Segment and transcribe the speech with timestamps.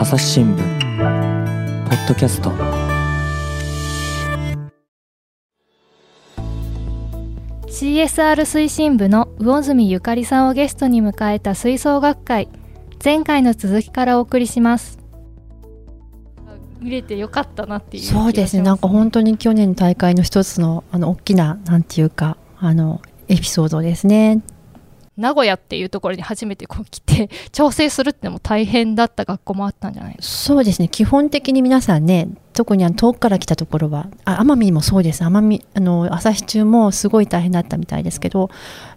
[0.00, 2.48] 朝日新聞ポッドキャスト。
[7.68, 12.48] CSR 推進部の魚住ゆかりさんをゲストに迎えた吹奏楽会。
[13.04, 14.98] 前回の続きからお送りします。
[16.80, 18.62] 見れてよかったなっていうそうですね。
[18.62, 24.40] なんか本当に去年の大会の一つのあの大きななんていうかあのエピソードですね
[25.20, 30.16] 名古屋っていうところに初めてこう来て調整するってのも大変だった学校もあったんじゃない？
[30.16, 30.88] ですかそうですね。
[30.88, 35.22] 基本的に皆さんね特にあの遠くから来たところはあ奄美もそうです。
[35.22, 38.50] 奄美あの朝日中もすごい大変だったみたいですけど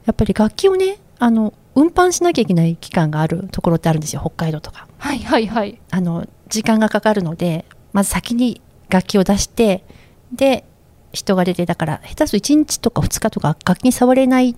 [0.06, 4.22] やっぱり楽器をねあの運搬しなきゃいけない期間があるところってあるんですよ。
[4.22, 4.88] 北海道とか。
[4.98, 5.80] はいはいはい。
[5.92, 9.84] あの時間がかかるのでまず先に楽器を出して
[10.32, 10.64] で
[11.12, 14.56] 人が出てだから下手すると1日とか2日とか楽器に触れない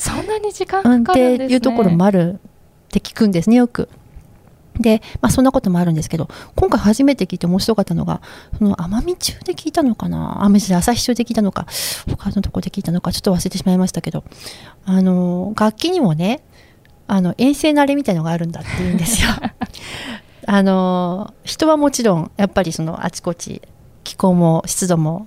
[0.00, 2.40] そんなに時間かかるんですね、っていうところもある
[2.86, 3.90] って聞くんですねよく。
[4.78, 8.22] で、まあ、そんなこともあるんですけど今回初めて聞いて面白かったのが
[8.56, 10.40] その奄美中で聞いたのかな？
[10.42, 11.66] 奄美朝日中で聞いたのか
[12.08, 14.24] 他のところで聞いたのかちょっと忘れてしまいましたけど
[14.86, 16.42] あの楽器にもね
[17.06, 19.28] あの遠征慣れみたいのがあるんだって言うんですよ。
[20.46, 23.60] あの人はもちろんやっぱりそのあちこち
[24.02, 25.26] 気候も湿度も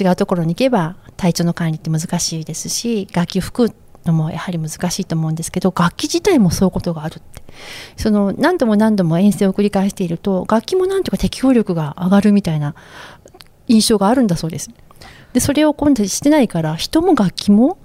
[0.00, 7.40] 違うところに行けば体調の管理って難しいですし楽器を吹くのもやはり難しいと思うんですけど楽器自体もそういうことがあるって。
[7.96, 12.74] その何度も何度も遠征を繰り返していると楽器もなんとか適応力が上がるみたいな
[13.68, 14.70] 印象があるんだそうです。
[15.32, 17.78] でそれを今度してないから人も楽器も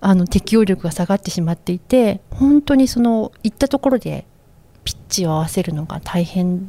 [0.00, 4.26] あの適応力が下がってしまっていて本当にその行ったところで
[4.84, 6.60] ピッチを合わせるのが大変っ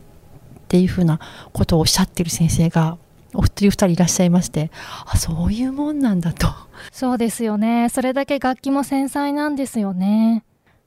[0.68, 1.20] ていうふうな
[1.52, 2.98] ことをおっしゃってる先生が
[3.34, 4.72] お一人二人いらっしゃいまして
[5.06, 6.48] あそういうもんなんだと。
[6.92, 7.90] そうですよね。
[7.90, 10.44] それだけ楽器も繊細なんですよね。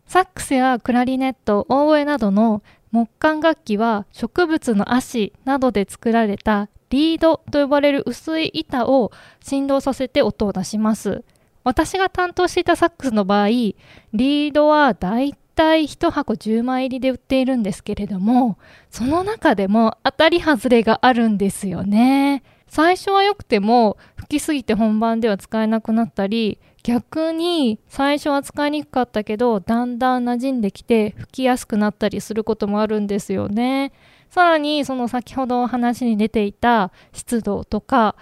[0.06, 9.10] サックスやクラリネットオーボエなどの木管楽器は植物の足などで作られたリードと呼ばれる薄い板を
[9.42, 11.24] 振動させて音を出します。
[11.64, 18.58] 私が担当していたサックスの場合リードはだいたい1箱10枚入りで売っているんですけれども
[18.90, 22.44] その中でも当たり外れがあるんですよね。
[22.68, 33.92] 最初は良くても吹きすぎて本番では使えなくなったり逆に最初は使いにくかったけどだんだん馴染んできて吹きやすくなったりすることもあるんですよね。
[34.30, 38.16] さらにその先ほど話に出ていた湿度とか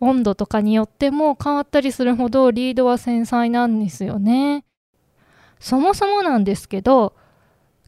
[0.00, 4.64] 温度とかによっても変わったりするほどリードは繊細なんですよね。
[5.60, 7.14] そもそもなんですけど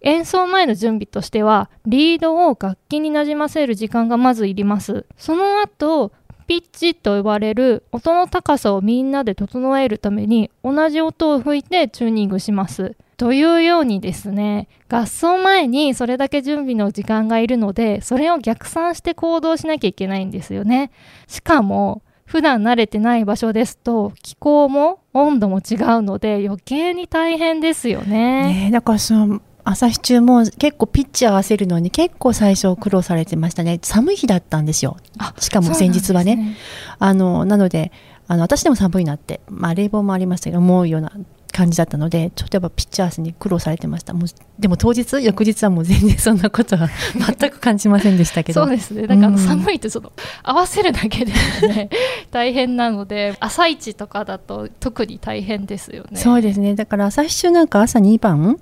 [0.02, 5.04] 演奏前の準備としてはリードを楽器になじませる時間がまずいります。
[5.16, 6.12] その後
[6.46, 12.96] ピッチと呼ばれる音の高さをみんなで整えるために同じ音を吹いてチューニングします。
[13.16, 20.90] というようにですね合奏前にそれだけ準備の時間がいるのでそれを逆算して行動しなきゃいけないんですよね。
[21.28, 28.66] しかも普段慣れてない場所ですと気候も温度も違うので余計に大変ですよね。
[28.66, 33.80] ねだからその朝日中も結構ピッチ合わせるのに結構最初苦労されてましたね。
[33.82, 34.96] 寒い日だったんですよ。
[35.40, 36.56] しかも先日はねな、ね、
[37.00, 37.90] あのなので
[38.28, 41.10] あの私でも寒いなって、まあ、冷房もありましたけど思うような
[41.52, 44.12] 感じだったのでちょっとやっぱピッチャーに苦労されてました。
[44.14, 44.28] もう
[44.58, 46.88] でも当日翌日はもう全然そんなことは
[47.38, 48.64] 全く感じませんでしたけど。
[48.64, 49.06] そうですね。
[49.06, 50.12] なんか寒いってその、
[50.42, 51.32] 合わせるだけで
[51.68, 51.90] ね
[52.30, 56.18] 大変なので朝一とかだと特に大変ですよね。
[56.18, 56.74] そうですね。
[56.74, 58.58] だから朝日中なんか朝2番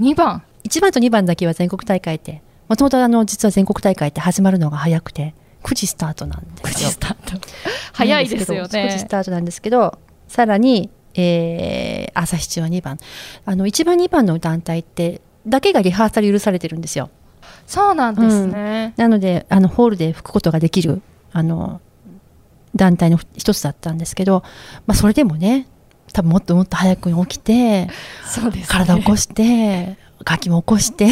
[0.00, 0.42] ？2番。
[0.64, 6.88] 1番と2番だけは全国大会ってもともとあの実は全国大会って始まるのが早くて9時スタートなんですよ。
[6.88, 7.46] 9時スタート。
[7.92, 8.68] 早いですよね。
[8.68, 9.98] 9時スタートなんですけど
[10.28, 12.98] さらにえー、朝日中は2番。
[13.44, 17.10] あの1番2番の団体ってだけがリハーサル許されてるんですよ。
[17.66, 21.80] そうなんですね、うん、なのであのホールで吹くことができるあの
[22.74, 24.42] 団体の一つだったんですけど、
[24.86, 25.68] まあ、それでもね
[26.12, 27.90] 多分もっともっと早くに起きてね、
[28.68, 31.08] 体を起こして楽器も起こして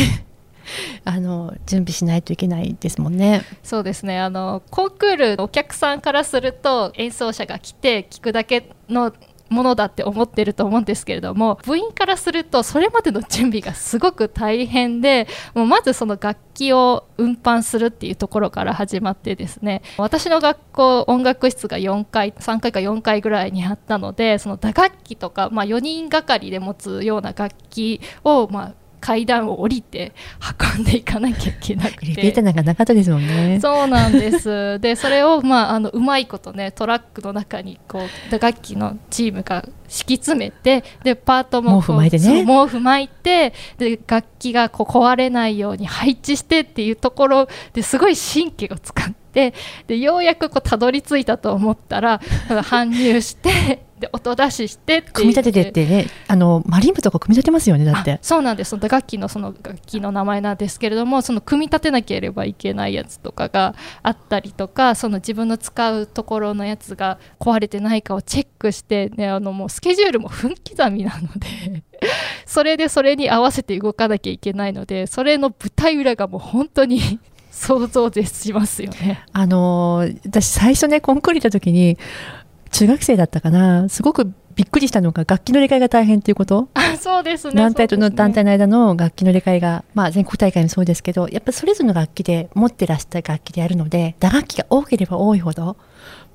[1.05, 3.43] あの準備しないといけないですもんね。
[3.62, 4.19] そうですね。
[4.19, 9.12] あのコンクールお客さんからすると演奏者が来て聴くだけの
[9.49, 30.12] ものだって思ってると思うんですけれども部員からするとそれまでの準備がすごく大変でもうまずその楽器を運搬するっていうところから始まってですね私の学校音楽室が4回3回か4回ぐらいにあったのでその打楽器とか、まあ、4人がかりで持つような楽器を、まあ、階段を降りて
[30.77, 32.12] 運んでいかなきゃいけなくて。
[32.12, 33.59] エレベーターなんかなかったですもんね。
[33.61, 34.79] そうなんです。
[34.81, 42.45] でそれを、まあ、あのうまいことねトラックの中にこう打楽器のチームが敷き詰めてでパートも毛布巻いてね。
[42.45, 49.55] 毛布巻いてで楽器がこう壊れないように配置してっていうところですごい神経を使って
[49.87, 58.12] でようやくこうたどり着いたと思ったら 搬入してで音出ししてって組み立ててってねあのマリン部とか組み立てますよねだって。
[58.12, 58.71] あそうなんです。
[58.71, 71.83] その打楽器のその楽器の名前なんですけれどもその組み立てなければいけないやつとかがあったりとかその自分の使うところのやつが壊れてないかをチェックして、ね、あのもうスケジュールも分刻みなので
[72.47, 77.21] それでそれに合わせて動かなきゃいけないのでそれの舞台裏がもう本当に
[77.51, 79.25] 想像絶しますよね。
[79.33, 81.99] あのー私最初ねコンクール行った時に
[82.70, 83.88] 中学生だったかな。
[83.88, 86.69] すごくびっくりしたのが楽器の入れ替えが大変っていうこと。
[86.75, 87.55] あそうですね。
[87.55, 95.76] 団体との団体の間の楽器の入れ替えが、まあ、全国大会もそうですけどやっぱそれぞれの楽器で持ってらっしゃる楽器でやるので打楽器が多ければ多いほど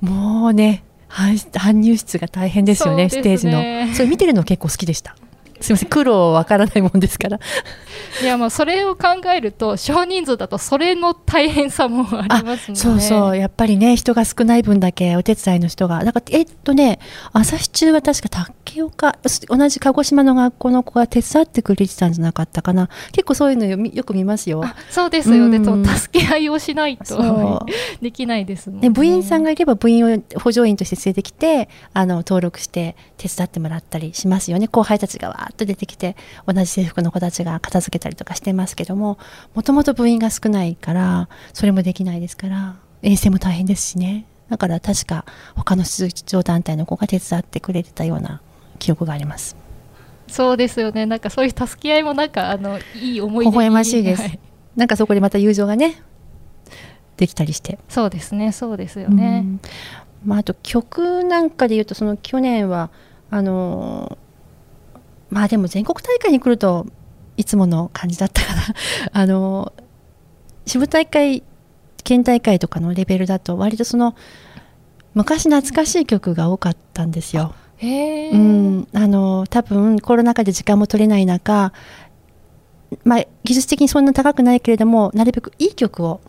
[0.02, 3.96] もうね搬搬入室が大変ですよねそうですステーねジの。
[3.96, 5.16] それ見てるの結構好きでした
[5.64, 5.90] すいません。
[5.90, 7.40] 苦労わからないもんですから。
[8.22, 17.00] いやもうそれを考えると少人数だとそれの大変さもありますのでそうそうやっぱりね人が少ない分だけお手伝いの人がだからえっとね
[17.32, 19.18] 朝日中は確か竹岡
[19.48, 22.90] 同じ鹿児島の学校の子が手伝ってくれてたんじゃなかったかな。
[23.12, 24.64] 結構そういうのよみよく見ますよ。
[24.64, 27.66] あそうですよね、うんと助け合いをしないと。
[28.02, 28.90] できないですもんね。
[28.90, 34.68] で部員さんがいれば部員を補助員として連れてきてあの登録して手伝ってもらったりしますよね。
[34.68, 36.16] 後輩たちがわーっと出てきて
[36.46, 39.18] 同じ制服の子たちが片付けたりとかしてますけども
[39.54, 44.26] もともと部員が少ないからそれもできないですから遠征も大変ですしね。
[44.50, 48.42] だから確か他の出場団体の子が手伝ってくれてたような
[48.80, 49.56] 記憶があります。
[50.28, 51.06] そうですよね。
[51.06, 53.52] なんかそういう助け合いもなんかあのいい思い出に。
[53.52, 54.22] 微笑ましいです。
[54.22, 54.40] はい。
[54.76, 56.02] なんかそこでまた友情がね
[57.18, 57.78] できたりして。
[57.90, 58.52] そうですね。
[58.52, 59.60] そうですよね、うん。
[60.26, 62.90] まあ、あと曲なんかで言うとその去年は
[63.30, 64.23] あのー
[65.34, 66.86] まあでも全国大会に来ると
[67.38, 68.62] いつもの感じだったかな
[69.12, 69.84] あのー
[70.66, 71.44] 支部大会
[72.04, 74.16] 県大会とかのレベルだと割とその
[75.14, 77.54] 昔懐かしい曲が多かったんですよ。
[77.82, 81.74] うん、あの多分コロナ禍で時間も取れない中、
[83.04, 86.22] まあ、技術的にそんな高くないけれどもなるべくいい曲を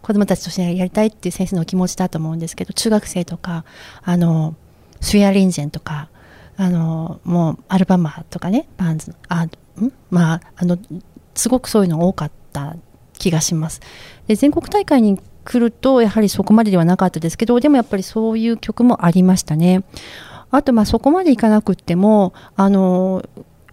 [0.00, 3.66] 子どもたちとしてやりたいっていう先生のお気持ちだと思うんですけど中学生とか
[4.02, 4.54] あの
[5.02, 6.08] スウェア・リンジェンとか
[6.56, 9.50] あのもうアルバマとかねバンズあん？
[10.10, 10.78] まああの
[11.34, 12.76] すごくそういうのが多かった
[13.14, 13.80] 気がします。
[14.26, 19.82] で全国大会に来るとやはりそこまでではなかったですけどでもやっぱりそういう曲もありましたね。
[20.50, 23.24] あとまあそこまでいかなくってもあの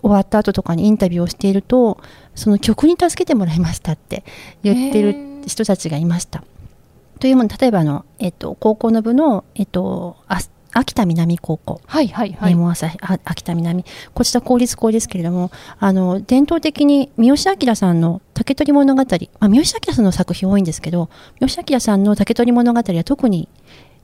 [0.01, 2.01] 終わった後とかにインタビューをしていると
[2.33, 4.23] その曲に助けてもらいましたって
[4.63, 6.43] 言ってる人たちがいました。
[7.19, 10.15] というもの例えばあの、えっと、高校の部の、えっと、
[10.71, 11.81] 秋田南高校。
[11.85, 12.91] はいはいはい、朝
[13.23, 13.85] 秋田南。
[14.13, 19.07] こちら公立校ですけれどもあの伝統的に三好明さんの「竹取物語」ま
[19.39, 23.47] あ、三好明さんの作品多いんですけど三好明さんの「竹取物語」は特に、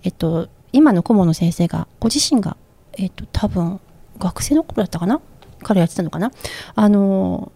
[0.03, 2.57] えっと、今の顧問の先生がご自身が、
[2.97, 3.79] えっと、多分
[4.19, 5.21] 学生の頃だったかな？
[5.61, 6.31] からやってたのかな？
[6.75, 7.51] あの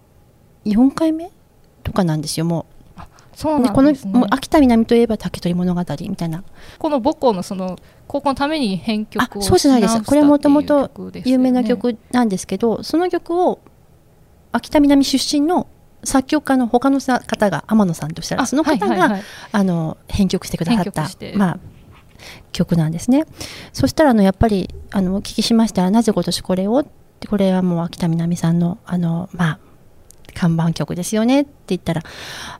[0.65, 1.31] 4回目
[1.83, 2.65] とかなんですよも
[3.39, 4.11] そうなんですね。
[4.11, 6.43] もう秋田南といえば竹取物語みたいな。
[6.77, 10.03] この母校のその高校のために編曲をあそうじゃないです。
[10.03, 10.91] これはもともと
[11.23, 13.61] 有名な曲なんですけど、その曲を
[14.51, 15.67] 秋田南出身の
[16.03, 19.23] 作曲家の他のさ方が天野さんとしたらあその方が、はいはいはい。
[19.53, 21.59] あの編曲してくださったまあ、
[22.51, 23.23] 曲なんですね。
[23.71, 26.85] そしたらあのやっぱりあのお聞きしましたらなぜ今年これをっ
[27.21, 29.59] てこれはもう秋田南さんのあのまあ
[30.31, 32.03] 看板曲ですよねって言ったら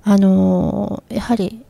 [0.04, 1.66] あのやはり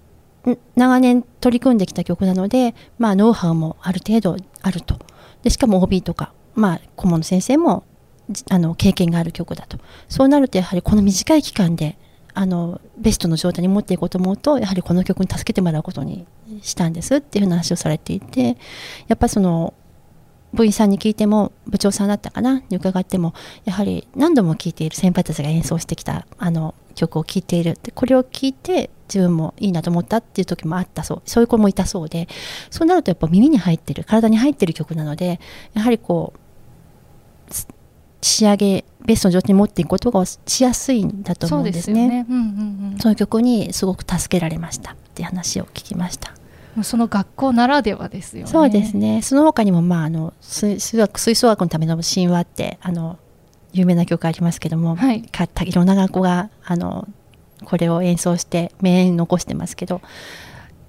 [0.75, 5.00] 長年取り組んできた曲なので、まあ、ノウハウもある程度あると。
[5.44, 7.84] でしかも OB とか、まあ、顧問の先生も
[8.50, 9.77] あの経験がある曲だと。
[10.08, 11.98] そうなるとやはりこの短い期間で
[12.34, 16.25] あのベストの状態に持っていこうと思うとやはりこの曲に助けてもらうことに
[16.62, 18.58] したんですっていう話をされていて
[19.08, 19.74] やっぱその
[20.53, 22.63] 部員さんに聞いても部長さんだったかな？
[22.70, 23.34] に伺っても
[23.65, 32.27] やはり何度も聴いている先輩たちが演奏してきたあの曲を聴いているでこれを聴いて自分もいいなと思ったっていう時もあったそうそういう子もいたそうで
[32.70, 35.39] そうなるとやっぱ耳に入ってる体に入ってる曲なので
[35.74, 36.34] やはりこ
[37.50, 37.68] うす
[38.22, 42.03] 仕上げベストの状態に持っていくことがしやすいんだと思そううんでですすね。
[42.03, 42.25] よね。
[42.29, 46.34] うんうんうんその曲にすごく助けられましたって話を聞きました。
[46.84, 48.52] その学校ならではですよね。
[48.52, 49.22] そうですね。
[49.22, 53.18] その他にもまああの水水学吹奏楽のための神話ってあの
[53.74, 57.08] 有名な曲ありますけども、はいかたいろんな学校があの
[57.66, 60.02] これを演奏して名演残してますけど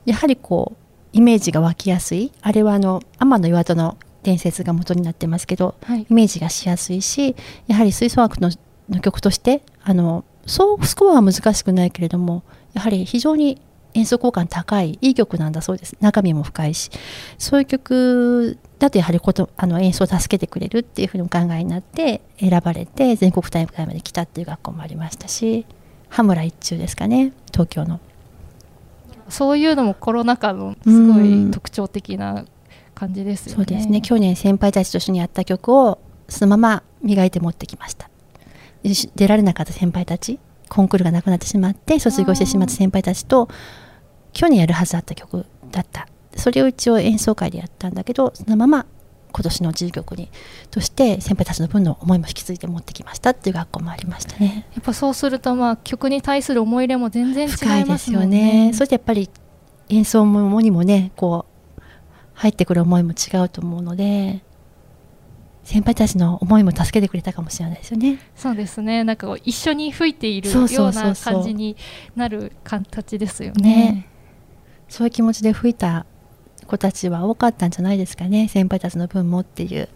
[0.07, 0.77] やはりこう
[1.13, 7.35] イメージが湧きやすいあれはあの天の岩戸の伝説が元になってますけどはいイメージがしやすいし
[7.67, 8.51] やはり吹奏楽の
[8.89, 13.61] の曲としてあのそうスコアは難しくないけれどもやはり非常に
[13.95, 15.97] 演奏効果の高いいい曲なんだそうです。
[16.01, 16.91] 中身も深いし。
[17.39, 25.67] そういう曲だとやはりことあの演奏を助けてくれるっていうふうにお考えになって選ばれて全国大会まで来たっていう学校もありましたし
[26.09, 28.01] 羽村一中ですかね東京の。
[29.29, 32.45] そういうのもコロナ禍のすごいうん特徴的な
[32.95, 33.57] 感じですよね。
[33.57, 34.01] そうですね。
[34.01, 38.11] 去年先輩たちと一緒にやった曲をそのまま磨いて持ってきました。
[38.83, 40.39] 出られなかった先輩たち
[40.71, 43.49] コンクールがなくなってしまって卒業してしまった先輩たちと
[44.33, 48.87] 去年やるはずだった曲だったそれを一応演奏会でやったんだけどそのまま
[49.33, 50.29] 今年の自由曲に
[50.71, 58.27] として先輩たちの分の思いも引き継いで持ってきましたっていう学校もありましたねやっぱそうするとまあ曲に対する思い入れも全然違い深いまですすよね。
[58.67, 59.31] ねそしてやっぱり
[59.89, 61.47] 演奏もにもねこ
[61.79, 61.83] う
[62.35, 64.43] 入ってくる思いも違うと思うので
[65.65, 69.05] 先輩たちの思いも助けてくれたかもしれないですよねそうですね。
[69.05, 71.77] なんか一緒に吹いているような感じに
[72.17, 74.10] なる形ですよねね。
[74.91, 76.05] そういう気持ちで吹いた
[76.67, 78.49] 子たちは多かったんじゃないですかね。
[78.49, 79.89] 先輩たちの分もっていう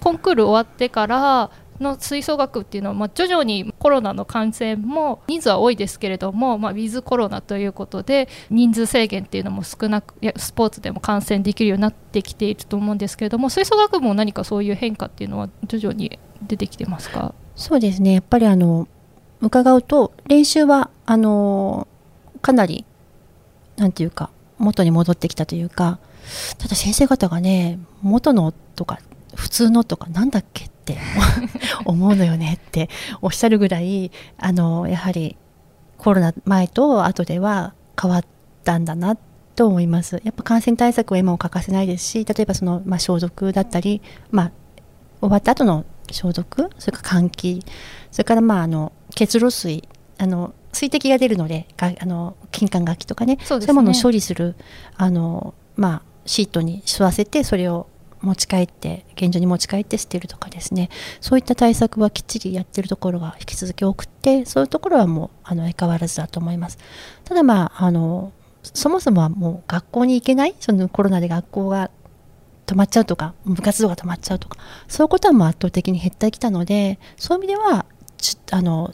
[0.00, 1.50] コンクール終わってから
[1.80, 18.12] の吹奏楽っていうのは、まあ、徐々にコロナの感染も人数は多いですけれども、まあ、ウィズコロナということで人数制限っていうのも少なくいやスポーツでも観戦できるようになってきていると思うんですけれども吹奏楽部も何かそういう変化っていうのは徐々に出てきてますかそうですね。
[18.12, 18.86] やっぱりあの
[19.40, 21.86] 伺うと練習はあの
[22.40, 22.84] かなり
[23.78, 25.98] なんていうか元に戻ってきたというか
[26.58, 28.98] ただ先生方がね元のとか
[29.34, 30.98] 普通のとかなんだっけって
[31.86, 32.90] 思うのよねって
[33.22, 35.36] おっしゃるぐらいあのやはり
[35.96, 38.24] コロナ前と後では変わっ
[38.64, 39.16] たんだな
[39.56, 40.20] と思います。
[40.22, 44.52] やっぱ感染対策は今も欠かせないですし例えばその、まあ、消毒だったり、まあ、
[45.20, 47.64] 終わった後の消毒それから換気
[48.12, 54.54] それからまああの結露水あの水滴が出るのでがあの金管楽器とかねそういうものを処理する
[54.96, 57.88] あの、まあ、シートに吸わせてそれを
[58.20, 60.88] 持ち帰って現状に持ち帰って捨てるとかですね。
[61.20, 66.78] そういった対策はきっちりやってるところが引き続き多くてそういうところはもうあの相変わらずだと思います。
[67.24, 68.32] ただまああの
[68.62, 71.90] そもそもはもう学校に行けないそのコロナで学校が
[72.66, 74.58] 止まっちゃうとか部活動が止まっちゃうとか
[74.88, 77.86] そういうことはもう圧倒的に減ってきたのでそういう意味では
[78.18, 78.92] ちあの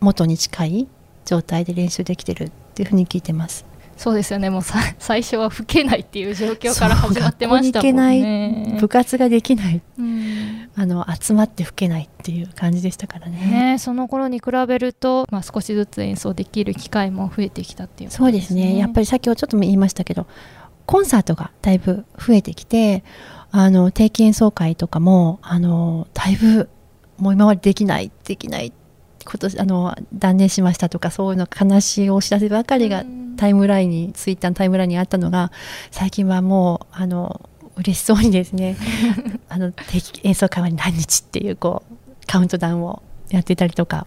[0.00, 0.88] 元に近い
[1.28, 3.66] 状態で練習できてるっていうふうに聞いてます。
[3.98, 4.48] そうですよね。
[4.48, 7.90] もうさ 最初は吹けないっていう状況から始まってましたもんね。
[7.90, 9.82] けない部活ができない。
[9.98, 10.68] うん。
[10.76, 13.72] あの集まって吹けないっていう感じでしたからね。
[13.72, 18.78] ね、その頃に比べると、まあ、少しずつ演奏できる機会も増えてきたっていうことそうですね。
[18.78, 20.26] やっぱりさっきちょっとも言いましたけど
[20.86, 23.02] コンサートがだいぶ増えてきて
[23.50, 26.68] あの定期演奏会とかもあのだいぶ
[27.18, 28.72] もう今までできないできない
[29.28, 35.52] 今年あの断念しましたとかそういうの悲しいお知らせばかりがうんタイムラインにツイッターのタイムラインにあったのが
[35.90, 38.76] 最近はもうあの嬉しそうにですね
[39.48, 44.06] あの定期演奏会は何日っていうこうカウントダウンをやってたりとか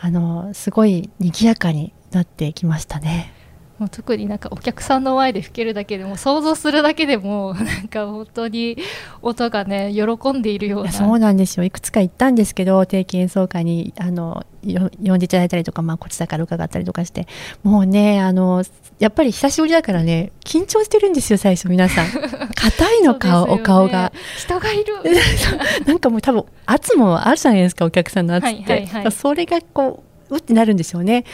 [0.00, 3.32] あのすごい賑やかになってきましたね。
[3.80, 8.76] もう特になんかお客さんの前で吹けるだけでも想像するだけでも なんか本当に
[9.22, 10.92] 音がね喜んでいるような。
[10.92, 11.64] そうなんですよ。
[11.64, 17.26] いくつか行ったんですけど定期演奏会にあのよ呼んでいただいたりとか、まあ、こちらから伺ったりとかして。
[17.62, 18.64] もうねあの
[18.98, 22.06] やっぱり久しぶりだからね緊張してるんですよ最初皆さん。
[22.54, 23.52] 硬いの顔、ね。
[23.54, 24.12] お顔が。
[24.36, 24.94] 人がいる。
[25.88, 29.12] なんかもう多分圧もあるじゃないですかお客さんの圧って、はいはいはい。
[29.12, 31.24] それがこううってなるんですよね。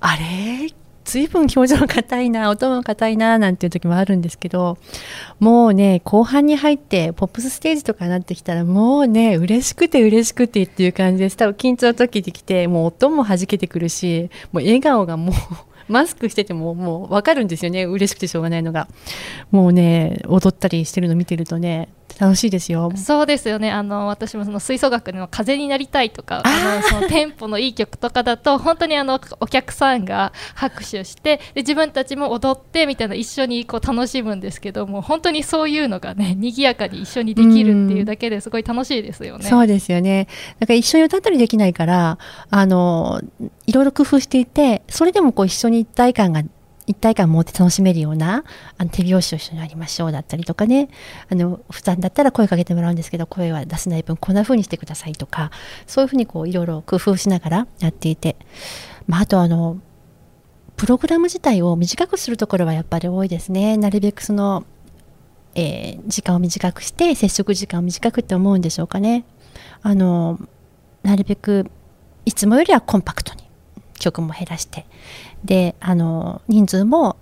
[0.00, 0.70] あれ？
[1.06, 4.76] 随分表情が硬いな音も硬いななんていう時もあるんですけど
[5.38, 11.36] もうね後半に入ってポップスステージとかになってきたらもうね嬉しくて嬉しくてっていう感じです。
[11.36, 15.34] 多分緊張の時に来てもう音も弾けてくるしもう笑顔がもう
[15.88, 17.84] マスクしててももう分かるんですよね。
[17.84, 18.88] 嬉しくてしょうがないのが。
[19.52, 21.88] もうね踊ったりしてるの見てるとね。
[22.18, 39.44] 楽しいですよそうですよねあの私もその吹奏楽の「風になりたい」とかああのそのテンポのいい曲とかだと 本当にあのお客さんが拍手してで自分たちも踊ってみたいな一緒にこう楽しむんですけども本当にそういうのがね賑やかに一緒にできるっていうだけですごい楽しいですよね。
[39.44, 40.26] そうですよね。
[40.58, 42.18] だから一緒に歌ったりできないから、
[42.50, 43.20] あの、
[43.66, 46.42] いろいろ工夫していて、それでもこう一緒に一体感が
[46.86, 48.44] 一体感を持って楽しめるような
[48.78, 50.88] あの手拍子を一緒にやりましょうだったりとかね。
[51.28, 55.50] あの普段だったら声かけてもらうんですけど声は出せない分こんな風にしてくださいとか
[55.86, 58.36] そういうふうにこういろいろ工夫しながらやっていて、
[59.06, 59.80] まあ、あとあの
[60.76, 63.76] プログラム自体を短くするところはやっぱり多いですね。
[63.76, 64.64] なるべくその、
[65.54, 69.24] えー、時間を短くして接触時間を短くって思うんでしょうかね。
[69.82, 70.38] あの
[71.02, 71.70] なるべく
[72.24, 73.45] いつもよりはコンパクトに
[73.98, 74.86] 曲も減らして
[75.44, 77.16] であの人数も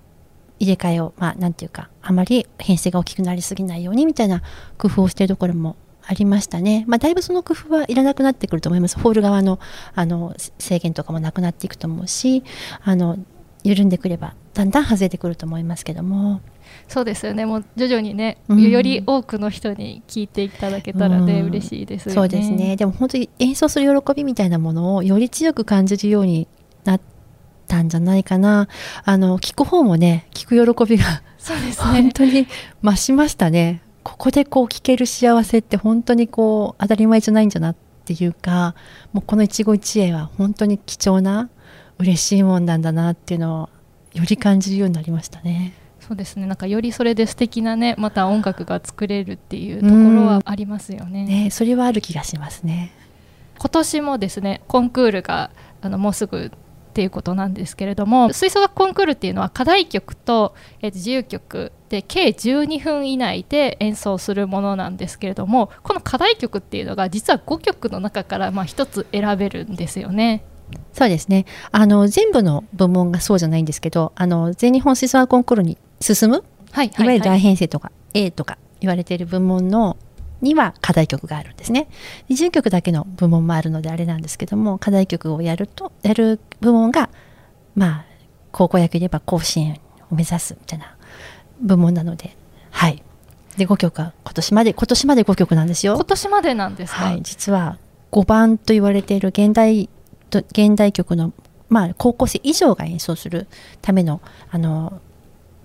[0.58, 4.42] 入れ替えをまあなんていうかあまり編成が大きくなりすぎないようにみたいな
[4.78, 5.76] 工夫をしているところも
[6.06, 6.84] ありましたね。
[6.86, 8.98] まあ、だいぶその工夫はいらなくなってくると思います。
[8.98, 9.58] ホール側の
[9.94, 12.44] あの制限とかもなくなっていくと思うし、
[12.82, 13.16] あの
[13.62, 16.40] 緩んでくればだんだん外れてくると思いますけども。
[16.88, 17.46] そうですよね。
[17.46, 22.76] もう徐々にね、うん、より多くの人に聞いていただけたらね、うん、嬉しいです、ね、そうですね。
[22.76, 26.46] でも本当に演奏する喜びみたいなものをより強く感じるように
[26.84, 27.00] なっ
[27.66, 28.68] たんじゃないかな。
[29.04, 32.02] あの聞く方もね、聞く喜びがそうですね。
[32.02, 32.46] 本当に
[32.82, 33.82] 増しましたね。
[34.02, 38.74] ここでこう聞ける幸せって本当にこう当たり前じゃないんじゃなっていうか、
[39.12, 41.48] もうこの一期一会は本当に貴重な
[41.98, 43.68] 嬉しいもんなんだなっていうのを
[44.12, 45.74] より感じるようになりましたね。
[46.00, 51.24] そうですねなんかよりそれで素敵なねまた音楽が作れるっていうところはありますよね。
[51.24, 52.92] ねそれはある気がしますね。
[53.58, 55.50] 今年もですねコンクールが
[55.80, 56.52] あのもうすぐ
[56.94, 70.44] っていうことなんですけれども吹奏楽コンクールっていうのは課題曲と、えー、自由曲で計12分以内で演奏するものなんですけれどもこの課題曲っていうのが実は5曲の中からまあ1つ選べるんですよね。
[70.92, 79.96] そうですねあの全部の部門がそうじゃないんですけどあの全日本吹奏楽コンクールに進む、はい、いわゆる大編成とか、はい、A とか言われている部門の
[80.44, 81.88] には課題曲があるんですね。
[82.28, 87.10] 20曲だけの部門もあるのであれなんですけども課題曲をやるとやる部門が
[87.74, 88.04] まあ
[88.52, 90.96] 高校野球で言えば甲子園を目指すみたいな
[91.60, 92.36] 部門なので
[92.70, 93.02] はい。
[93.56, 95.94] で5曲は今年まで今年まで5曲なんですよ。
[95.94, 97.78] 今年までなんですか、はい、実は
[98.12, 99.88] 5番と言われている現代
[100.30, 101.32] 現代曲の
[101.68, 103.46] まあ高校生以上が演奏する
[103.80, 104.20] ための
[104.50, 105.00] あの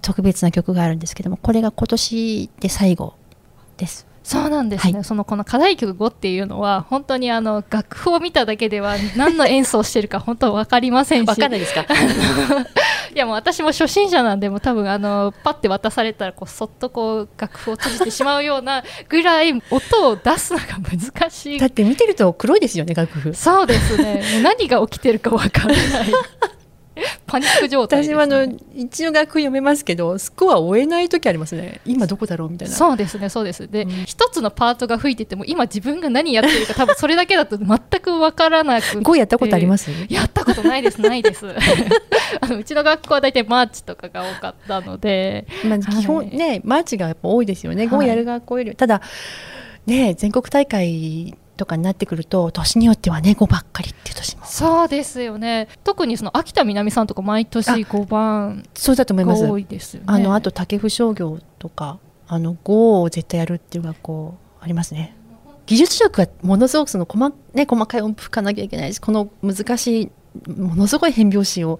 [0.02, 3.16] 特別な曲があるんですけどもこれが今年で最後
[3.78, 11.26] ですそうなんですね、はい、そのこの課題曲5っていうのは本当にあの楽譜を見ただけでは何の演奏してるか本当分かりませんし。
[11.26, 11.82] 分かんないですか？
[13.12, 21.58] いやもう私も初心者なんでも多分あのパッて渡されたらこうそっとこう楽譜を閉じてしまうようなぐらい音を出すのが難しい。
[21.60, 23.34] だって見てると黒いですよね楽譜。
[23.34, 24.22] そうですね。
[24.44, 25.78] 何が起きてるか分からない
[27.28, 28.44] パニック状態、ね、私はあの
[28.76, 31.82] 一応楽譜読めますけどスコアを追えない時ありますね。
[31.86, 32.76] 今どこだろうみたいな。
[32.76, 33.68] そうですねそうです。
[33.70, 37.68] で、うん、一つのパートが吹いてても今自分が何やってるか 多分それだけだと全
[38.02, 39.90] く分からなく て5やったことあります？
[40.10, 41.46] やったことないですないです。
[42.42, 47.86] あのうちの学校は大体マーチとかが多かったので、まあ、基本ね、はい、マーチがやっぱ多いですよね。
[47.86, 49.02] 5やる学校より、はい、ただ
[49.86, 54.46] ね全国大会とかになってくると年によってはね5ばっかりっていう年も。
[54.46, 55.68] そうですよね。
[55.84, 59.46] 特にその秋田南さんとか毎年5番そうだと思います。
[59.46, 60.06] 多いですよね。
[60.08, 65.16] あのあと武生商業とかあの5を絶対やるっていう学校ありますね。
[65.66, 70.12] 技術力がものすごくその細,、ね、細かい音符吹かなきゃいけないしこの難しい
[70.48, 71.80] ものすごい変拍子を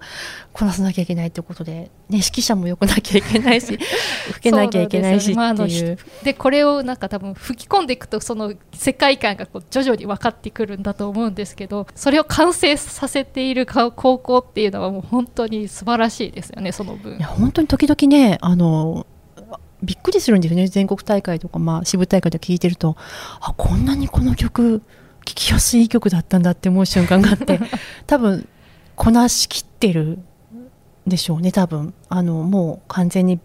[0.52, 3.78] こなさなきゃいけないということで、ね、指揮者もよくなきゃいけないし
[4.32, 5.36] 吹けなきゃいけないしっていう。
[5.36, 17.16] で、ねまあ、これをなんか多分吹き込んでいくとその世界観がこう徐々に分かってくるんだと思うんですけどそれを完成させている高校っていうのはもう本当に素晴らしいですよねその分。
[17.16, 19.06] いや本当に時々ねあの
[19.82, 22.96] びっくりするんですよね全国大会とか、まあ、支部大会で聞いてると
[23.40, 24.82] あこんなにこの曲
[25.24, 27.60] 聴きやすい曲だったんだって思う瞬間があって
[28.06, 28.48] 多分
[28.96, 30.18] こなしきってる
[31.06, 31.94] でしょうね多分。
[32.08, 33.40] あのもう完全に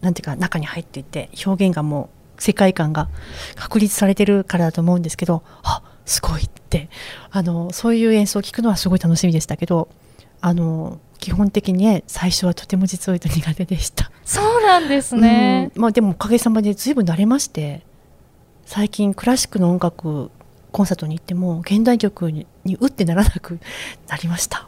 [0.00, 3.08] なんていうか中に入っていって表現がもう世界観が
[3.54, 6.88] 確立されてるからだと思うんですけどあすごいって。
[7.30, 9.88] あのそういう演奏を聴くのはすごい楽しみでしたけど
[10.40, 14.10] あの基本的に、ね、最初はとても実を言うと苦手でした。
[14.24, 17.82] そうなんですね、うん、まあ、でもおかげさまで随分慣れまして
[18.66, 20.30] 最近クラシックの音楽
[20.74, 22.48] コンサートに行っても現代曲に
[22.80, 23.60] うってならなく
[24.10, 24.66] なりました。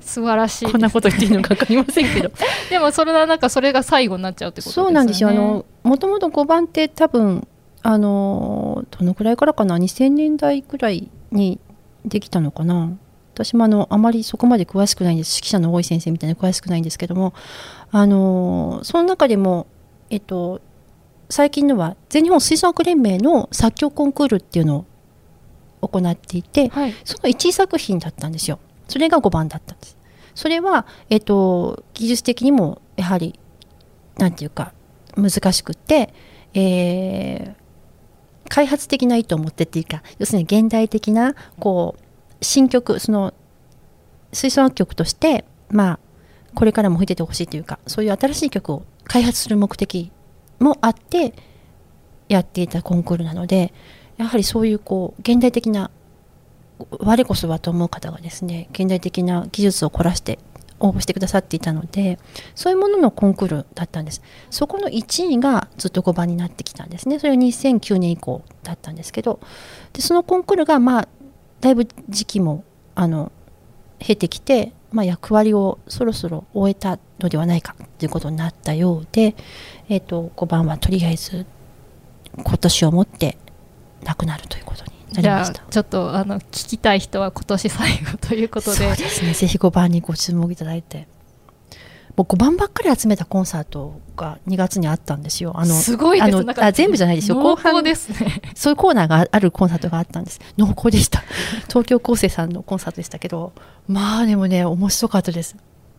[0.00, 2.32] 素晴らしい、ね、こんなこと言っていいのか分かりませんけど。
[2.68, 4.84] でもそれはなんかそれが最後になっちゃうってことですね。
[4.84, 5.28] そうなんですよ。
[5.28, 7.46] あのもともと5番って多分
[7.82, 11.60] あのどのくらいからかな？2000年代くらいに
[12.04, 12.90] できたのかな？
[13.34, 15.36] 私もあのあまりそこまで詳しくないんです。
[15.36, 17.32] 指揮者の多い先生みたいな詳しくないんですけども
[17.92, 19.68] あのその中でも
[20.10, 20.60] えっと
[21.30, 24.84] 最近のは全日本吹奏楽連盟の作曲コンクールっていうのを
[25.88, 28.58] 行っていて、はい、その1位作品だったんですよ。
[28.88, 29.96] それが5番だったんです。
[30.34, 33.38] それは、えっと、技術的にもやはり
[34.18, 34.72] なんていうか
[35.16, 36.14] 難しくって、
[36.54, 37.62] えー
[38.52, 43.32] 開発的な意図を持ってっていうか要するに現代的なこう新曲その
[44.34, 45.98] 吹奏楽曲としてまあ
[46.54, 50.12] これからも吹いててほしいというかそういう新しい曲を開発する目的
[50.58, 51.32] もあって
[52.28, 53.72] やっていたコンクールなので
[54.16, 55.90] やはりそういうこう現代的な
[56.98, 60.38] 我こそはと思う方がですね現代的な技術を凝らして
[60.80, 62.18] 応募してくださっていたので
[62.54, 64.20] そういうもののコンクールだったんです。
[64.50, 67.18] そこの1位がずっと5番になってきたんですね。
[67.20, 69.38] それは2009年以降だったんですけど
[69.92, 71.08] でそのコンクールがまあ
[71.60, 73.30] だいぶ時期もあの
[74.00, 79.36] 経てきて、まあ、役割をそろそろ終えたのではないかということになったようで、
[79.88, 81.46] えー、と5番はとりあえず
[82.36, 83.38] 今年をもって
[84.04, 85.50] なくなるということになりじゃあ。
[85.50, 88.76] ちょっとあの聞きたい人は今年最後ということで。
[88.76, 89.32] そうですね。
[89.32, 91.08] ぜひ5番にご注目いただいて。
[92.16, 95.52] もう5番ばっかり集めたコンサートが2月にあったんですよ。
[95.54, 96.36] あのすごいです。
[96.36, 97.36] あのあ全部じゃないですよ。
[97.36, 98.42] 濃後半厚ですね。
[98.54, 100.40] そういうコーナーがあるコンサートがあったんです。
[100.58, 101.22] 濃厚でした。
[101.68, 103.52] 東京高生さんのコンサートでしたけど。
[103.88, 105.56] まあでもね面白かったです。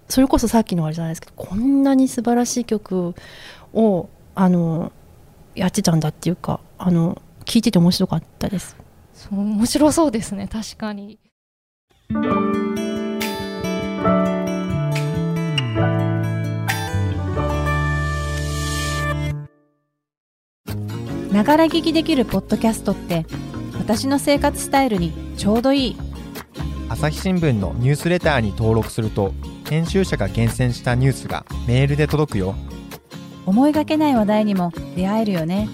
[0.07, 3.15] それこそさっきのあれじゃないですけどこんなに素晴らしい曲
[3.73, 4.91] をあの
[5.55, 8.75] やってたんだっていうかあの聞いてて面白かったです。
[9.13, 10.47] そう面白そうですね。
[10.47, 11.19] 確かに。
[21.31, 23.25] ながら聞きできるポッドキャストって
[23.79, 25.97] 私の生活スタイルにちょうどいい。
[26.89, 29.33] 朝日新聞のニュースレターに登録すると
[29.67, 32.55] 編集者が厳選したニュースがメールで届くよ。
[33.45, 35.67] 思いがけない話題にも出会えるよね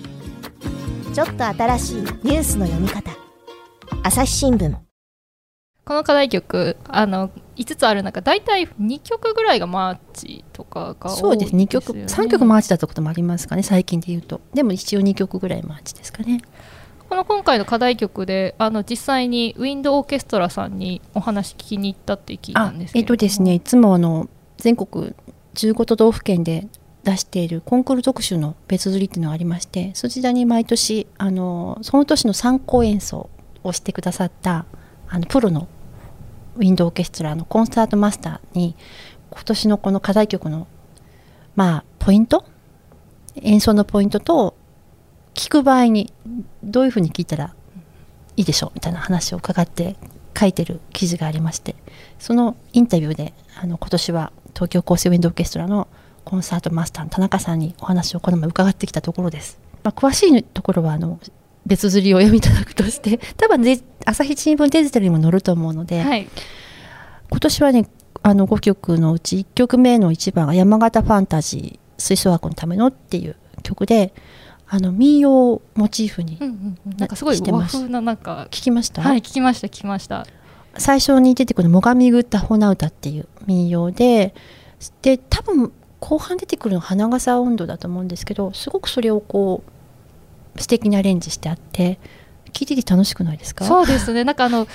[1.14, 3.12] ちょっと新しいニュースの読み方。
[4.04, 4.76] 朝日新聞。
[5.84, 11.56] この課題曲あの5つある中大体2曲ぐらいがマーチとかが多いそうです。
[11.56, 14.40] 2曲よね3曲マーチだったこともありますかね最近で言うと。
[14.54, 16.42] でも一応2曲ぐらいマーチですかね。
[17.10, 23.12] この今回の課題曲であの実際にウィンドオーケストラさんにお話聞きに行ったって聞いたあんですけれど。
[23.14, 25.16] もえっとですねいつもあの全国
[25.56, 26.68] 15都道府県で
[27.04, 33.30] 出しているコンクール特集の別刷りっていうのがありましてそちらに毎年あのその年の参考演奏
[33.64, 34.66] をしてくださった
[35.08, 35.68] あのプロの
[36.58, 38.76] ウィンドオーケストラのコンサートマスターに
[39.32, 40.68] 今年のこの課題曲の
[41.56, 42.44] まあポイント？
[43.42, 44.56] 演奏のポイントと
[45.34, 46.12] 聞く場合に
[46.64, 47.56] どういうふうに聞いたら
[48.36, 48.72] いいでしょう？
[48.76, 49.96] みたいな話を伺って
[50.38, 51.76] 書いてる記事がありまして
[52.18, 55.88] そのインタビューであの今年は東京高生ウィンドオーケストラの
[56.24, 59.60] コンサートマスターの田中さんにお話をこの前伺ってきたところです。
[59.84, 61.20] まあ、詳しいところはあの
[61.66, 66.28] 別釣りをお読みいただくとして 多分で朝日新聞デジタルにも載ると思うので、はい。
[67.30, 67.88] 今年はね
[68.24, 74.14] あの5曲のうち1曲目の1番が「山形ファンタジー吹奏楽のための」っていう曲で
[74.68, 76.98] あの民謡をモチーフにうんうんうん。
[76.98, 77.76] なんかすごいしてます。
[77.76, 80.26] 和風ななんか聞きました、はい聞きました聞きました。
[80.78, 84.34] 最初に出てくる「最上ぐったほな歌」っていう民謡で
[85.02, 89.64] で多分後半出てくるのは花笠温度だと思うんですけどすごくそれをこ
[90.56, 92.00] う素敵にアレンジしてあって
[92.54, 93.66] 聞いてて楽しくないですか？
[93.66, 94.24] そうですね。
[94.24, 94.68] なんかあの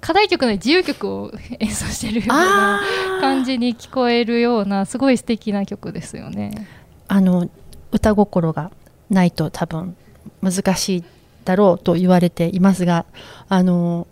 [0.00, 2.80] 課題曲の自由曲を演奏してるような
[3.20, 6.66] 感じに聞こえるようなすごい素敵な曲ですよね。
[7.08, 7.48] あの
[7.90, 8.70] 歌心が
[9.10, 9.96] ないと多分
[10.42, 11.04] 難しい
[11.44, 13.04] だろうと言われていますが
[13.48, 14.06] あの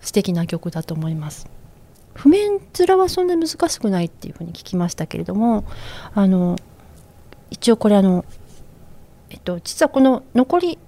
[0.00, 1.46] 素敵な曲だと思います
[2.14, 5.64] 譜面面はそんなに難しくないっていうふうに聞きましたけれども
[6.14, 6.56] あの
[7.50, 8.24] 一応これあの
[9.30, 10.78] えっと実はこの残り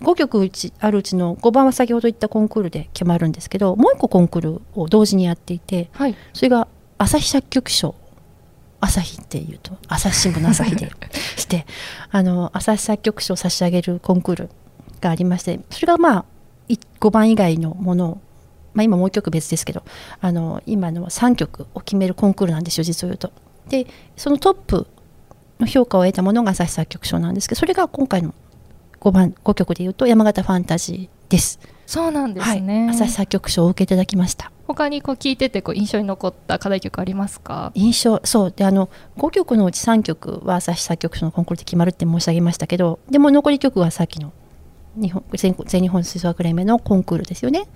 [0.00, 6.16] 5曲うちあるうちの5番は先ほど言ったコンクールで決まるんですけどもう一個コンクールを同時にやっていてはい。
[6.32, 7.94] それが朝日作曲賞。
[8.80, 10.90] 朝日っていうと朝日新聞の朝日で
[11.36, 11.64] して
[12.10, 14.50] あの朝日作曲賞を差し上げるコンクール
[15.00, 16.24] がありましてそれがまあ
[16.68, 18.18] い5番以外のものを、
[18.74, 19.82] まあ、今もう1曲別ですけど
[20.20, 23.32] あの今の3曲を決めるコンクールなんですよ実を言うと。
[23.68, 24.86] でそのトップ
[25.58, 28.34] の評価を得たものが朝日作曲賞なんですけどそれが今回の
[29.00, 31.58] 5番5曲でいうと山形ファンタジーです。
[31.86, 34.50] そうなんですね、はい、朝日作曲賞を受けいただきました。
[34.66, 37.70] 他にこう聞いててこう印象に残った課題曲ありますか？
[37.74, 44.32] 印象そうであの5曲のうち3曲は朝日作曲賞のコンクールで決まるって申し上げましたけどでも残り曲はさっきの
[44.96, 47.66] 日本全全日本吹奏楽連盟のコンクールですよね。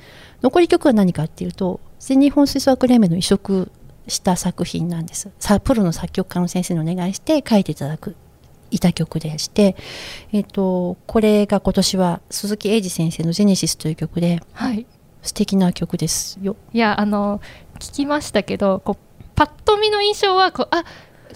[0.42, 3.70] 残り曲は何かっていうと全日本吹奏楽連盟の移植
[4.07, 5.31] した作品なんです。
[5.38, 8.16] さプロの作曲家の先生にお願いして書いていただく
[8.70, 9.76] いた曲でして、
[10.33, 14.87] えっとこれが今年は鈴木英二先生の「ジェネシス」という曲ではい。
[15.22, 16.57] 素敵な曲ですよ。
[16.72, 17.40] いやあの
[17.78, 20.85] 聞きましたけどこうパッと見の印象はこうあ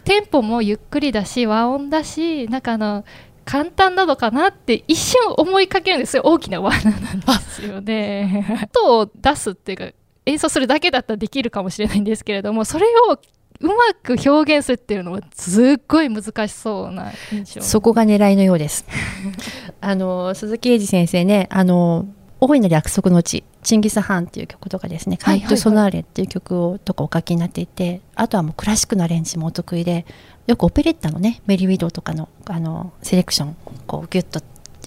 [0.04, 3.04] テンポもゆっくりだし和音だしなんかあの
[3.44, 8.68] 簡単なのかなって一瞬思いかけるんですよ大きな罠なんですよね。
[8.74, 13.18] 音を出すっていうか演奏するだけだったらできるかもしれないんですけれどもそれを
[13.60, 18.84] うまく表現するっていうのはすっごい難しそうな印象そこが狙いのようです。
[19.80, 22.06] あの鈴木英二先生ね、あの
[22.40, 30.06] 大いなる約束の地、チンギス・ハンっていう曲とかですね、カイト・ソナーレっていう曲をとかお書きになっていて、あとはもうクラシックのアレンジもお得意で、
[30.46, 34.40] よくオペレッタのね、メリー・ウィドウとかのあのセレクション、こうギュッと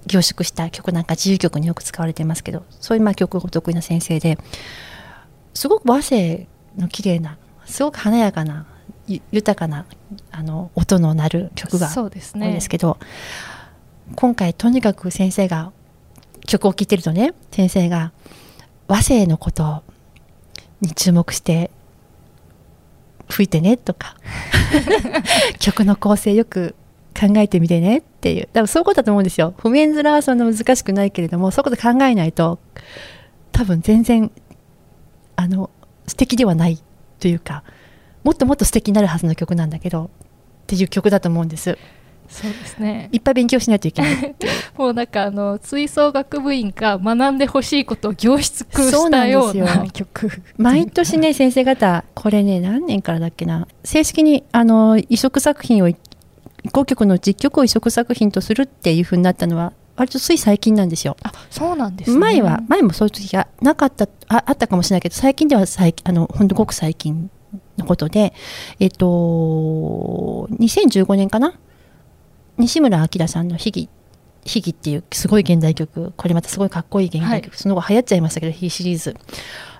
[0.05, 4.37] 凝縮した曲なんか自由曲によく使われてますけど、そういうまあ曲がお得意な先生で、
[5.53, 8.65] すごく和声の綺麗な、すごく華やかな、
[9.07, 9.85] ゆ豊かな
[10.31, 12.97] あの音の鳴る曲がそうです多いでねすけど、
[14.15, 15.71] 今回とにかく先生が
[16.45, 18.11] 曲を聴いてるとね先生が
[18.87, 19.83] 和声のこと
[20.81, 21.71] に注目して
[23.29, 24.15] 吹いてねとか。
[25.59, 26.75] 曲の構成よく
[27.19, 28.49] 考えてみてねっていう。
[28.51, 29.53] 多分そういうことだと思うんですよ。
[29.57, 32.59] 譜面面はそんな難しくないけれどもそういうこと考えないと
[33.51, 34.31] 多分全然
[35.35, 35.69] あの
[36.07, 36.81] 素敵ではない
[37.19, 37.63] というか
[38.23, 40.09] もっともっと素敵になるはずの曲なんだけどっ
[40.67, 41.77] ていう曲だと思うんです。
[42.29, 43.09] そうですね。
[43.11, 44.35] いっぱい勉強しないといけない
[44.77, 49.87] もうなんかあの吹奏楽部員が学んでほしいことを凝縮したような。
[49.89, 61.15] 曲毎年ね先生方これね何年からだっけな正式にあの移植作品を5曲の実曲を移植作品とするっていう風になったのは割とつい最近なんですよ。
[61.23, 62.17] あそうなんですね。
[62.17, 67.29] 前は前もそういう時がなかったああったかもしれないけど最近では最あの本当ごく最近
[67.77, 68.33] のことで
[68.79, 71.53] えっと2015年かな
[72.57, 73.89] 西村明さんの「秘技」
[74.45, 79.15] 秘技っていうすごい現代曲これまたすごいかっこいい現代曲、その後流行っちゃいましたけど秘技シリーズ。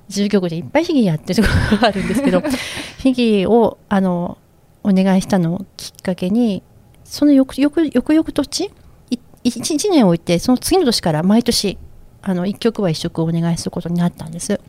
[0.10, 2.44] 10曲でいっぱい秘技やってるところがあるんですけど
[3.02, 4.38] 秘技をあの
[4.84, 6.62] お願いしたのをきっかけに
[7.04, 8.72] その翌翌翌々年
[9.10, 11.78] い一一年置いてその次の年から毎年
[12.22, 14.60] あの1曲は1曲お願いすることになったんです。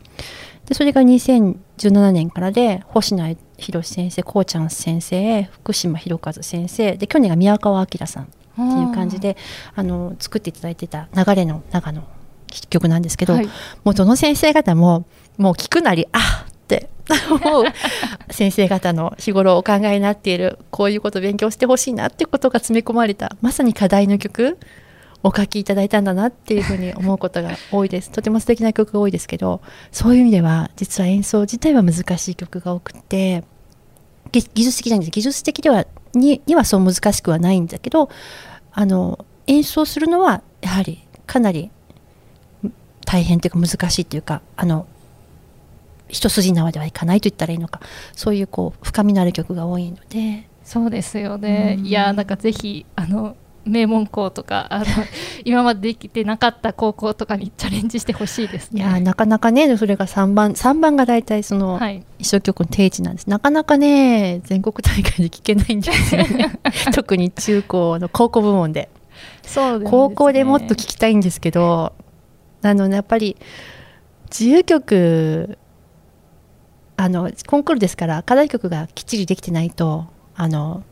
[0.65, 9.37] でそれが2017年からで星名博先生こうちゃん先生福島博和先生で去年が宮川明さんっていう感じで
[9.75, 12.03] あの作っていただいてた流れの中の
[12.69, 13.49] 曲なんですけど、はい。
[13.83, 15.05] もうどの先生方も
[15.37, 16.89] もう聞くなりあっって
[17.31, 17.65] 思う
[18.29, 24.57] 先生方の日頃お考えになっているこういうことを勉強してほしいなっていうことが詰め込まれたまさに課題の曲
[25.23, 28.11] お書きいただいたんだなっていうふうに思うことが多いです。
[28.11, 33.43] とても素敵な曲が多いですけどそういう意味では実は演奏自体は難しい曲が多くて
[34.31, 35.11] 技技術的じゃないんです。
[35.11, 38.09] 技術的ではににはそう難しくはないんだけど
[38.71, 41.71] あの演奏するのはやはりかなり
[43.05, 44.85] 大変というか難しいというかあの
[46.09, 47.81] 一筋縄ではいかないと言ったらいいのか
[48.13, 50.47] そういうこう深みのある曲が多いので。
[50.63, 51.85] そうですよね、うん。
[51.85, 54.85] いやなんかぜひあの名門校とかあの
[55.43, 58.81] 今までできてなかった高校とかにチャレンジしてほしいですね。
[58.81, 63.29] いやなかなかねそれが3番3番が大体そのはい、一生曲の定位置なんです。
[63.29, 66.59] なかなかね全国大会で聴けないんですよね。
[66.93, 68.89] 特に中高の高校部門で。
[69.43, 69.91] そうですね。
[69.91, 71.93] 高校でもっと聴きたいんですけど
[72.61, 73.37] あのねやっぱり
[74.29, 75.57] 自由曲
[76.97, 80.83] あのコンクールですから課題曲がきっちりできてないとあの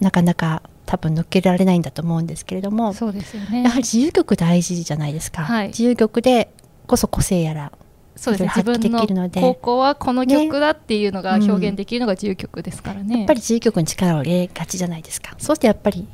[0.00, 3.64] なかなか多分乗っけられないんだと思うんですけれどもそうですよね。
[3.64, 5.68] やはり自由曲大事じゃないですか、はい。
[5.68, 6.50] 自由曲で
[6.86, 7.72] こそ個性やら
[8.16, 8.42] そうです。
[8.44, 13.18] ね自分の高校はこの曲だっていうのが表現できるのが自由曲ですからね。
[13.18, 15.34] やっぱり自由曲に力を入れがちじゃないですか。
[15.38, 16.08] そうしてやっぱり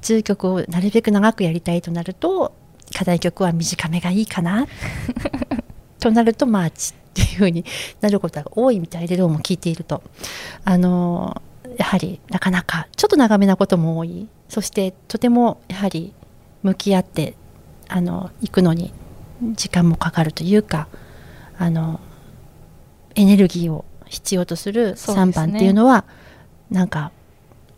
[0.00, 2.54] 自由曲をなるべく長くやりたいとなると
[2.96, 4.66] 課題曲は短めがいいかな。
[5.98, 7.64] となるとマーチっていう風に
[8.00, 10.02] なることが多いみたいでどうも聞いていると。
[10.64, 11.42] あの
[11.78, 14.28] やはりなかなかちょっと長めなことも多い。
[14.48, 16.14] そしてとてもやはり
[16.62, 17.34] 向き合って
[17.88, 18.92] あの行くのに
[19.52, 20.88] 時間もかかるというか
[21.58, 22.00] あの
[23.14, 25.32] エネルギーを必要とするそうですね。
[25.32, 26.04] 3番っていうのは、
[26.70, 27.12] なんか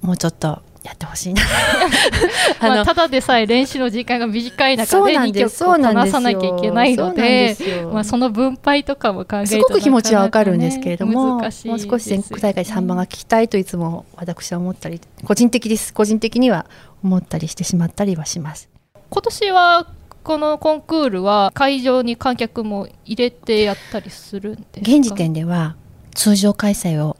[0.00, 1.42] もうちょっとやってほしいな。
[2.60, 5.58] あのまあ、ただでさえ練習の時間が短い中で2なんです。
[5.58, 7.56] 曲をこなさなきゃいけないので
[7.92, 15.92] まあ、その分配とかも考えるとすごく気持ちはわかるんですなけれども、なか難しいもう少し全国大会で3番が聞きたいといつも私は思ったり個人的です。
[15.92, 16.66] 個人的には
[17.02, 18.68] 思ったりしてしまったりはします。
[19.10, 19.86] 今年は
[20.22, 24.96] このコンクールは会場に観客も入れてやったりするんですか？
[24.96, 25.74] 現時点では
[26.14, 27.16] 通常開催を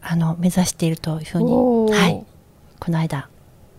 [0.00, 2.26] あの目指しているというふうに、はい、
[2.78, 3.28] この間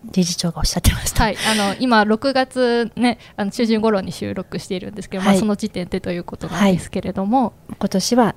[0.05, 5.39] 理事長がおっしゃってました、はい、あの今6月ねあの中旬頃に収録しているんですけど、まあ、はい。
[5.39, 8.35] その時点でということなんですけれども、今年は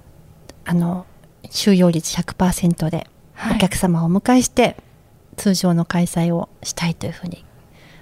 [0.65, 1.07] あの
[1.51, 3.07] 収容率100%で
[3.55, 4.77] お客様をお迎えして、
[5.37, 7.45] 通常の開催をしたいというふうに。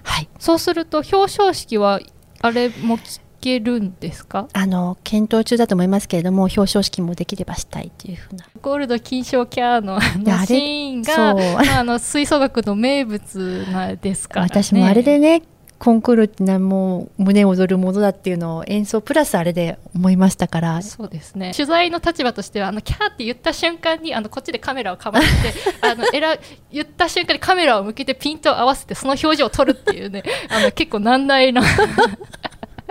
[0.03, 0.29] はい。
[0.39, 2.01] そうすると表彰式は
[2.41, 4.49] あれも聞けるんですか？
[4.53, 8.45] あの検討中だと思いますけれども表彰式もできればしたいというふうな。
[8.63, 10.01] ゴールド金賞キャーのあ
[10.47, 15.43] シーンがまああの吹奏楽の名物なんですから、ね、私もあれでね
[15.79, 20.83] コンクールってのはもう胸躍るものだっていうのを演奏プラスあれで思いましたから。
[20.83, 21.53] そうですね。
[21.57, 25.29] 取材の立場としてはあのキャーって言った瞬間にあのこっちでカメラを構えて
[25.81, 26.37] あのえら
[26.71, 30.23] 言った瞬間にカメラを向けてピントを合わせてその表情を撮るっていうね。
[30.51, 31.63] あの結構難題な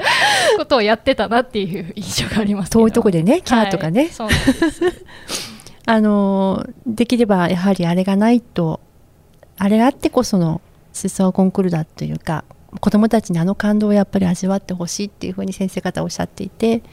[0.58, 4.30] ことをやってたなっていう印象があります遠いとこでねキャーとかね、はいそう
[5.86, 8.80] あのできればやはりあれがないと
[9.58, 10.62] あれがあってこその
[10.94, 12.46] 吹奏コンクールだというか
[12.80, 16.84] 子どもたちにあの感動をやっぱり味わってほしいっていうふうに先生方おっしゃっていて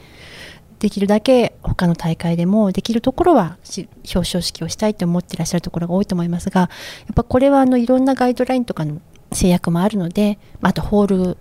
[0.79, 6.67] できるだけ他の大会でもできるところはし表彰式をしたいと思っていらっしゃるところが多いと思いますがや
[7.11, 8.99] っぱこれはあのいろんなガイドラインとかの
[9.31, 11.37] 制約もあるのでまああとホールの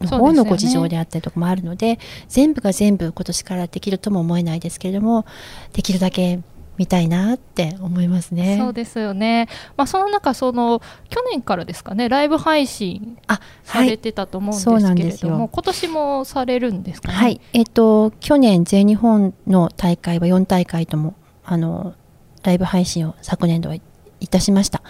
[0.00, 5.26] 方のご事情であったりとかもあるので全部が全部今年からできるとも思えないですけれども
[5.72, 6.40] できるだけ
[6.76, 8.58] 見たいなって思いますね。
[8.60, 17.14] そうですよね、まあ、その中その去年からですかねライブ配信あされてたと思うんですけれども、今年もされるんですかね？
[17.14, 21.94] はい、えっ、と去年全日本の大会は4大会ともあの
[22.42, 23.80] ライブ配信を昨年度はい
[24.28, 24.82] たしました。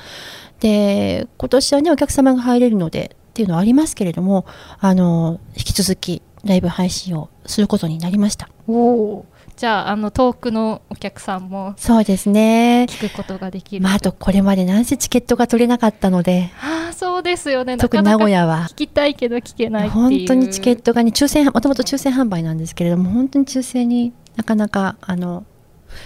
[0.58, 4.46] で今年はねお客様が入れるのでっていうのはありますけれども
[4.80, 8.48] あの引き続きライブ配信をすることになりました。
[8.66, 9.24] おー
[9.56, 12.86] じゃああの遠くのお客さんもそうですね。
[12.88, 13.82] 聞くことができる。
[13.82, 17.76] まあ、あとこれまでなんせチケットが取れなかったのでああそうですよね。
[17.76, 19.90] 特に名古屋は聞きたいけど聞けない。
[19.90, 25.44] 本当にチケットがね抽選もともと抽選販売なんですけれども本当に抽選になかなかあの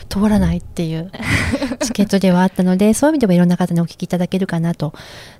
[0.08, 1.10] 通らないっていう
[1.80, 4.92] チケットではあったのでそういう意味ではいろんな方にお聞きいただけるかなと。